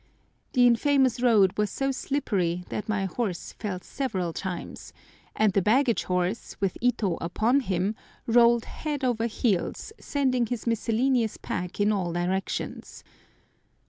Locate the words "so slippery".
1.69-2.63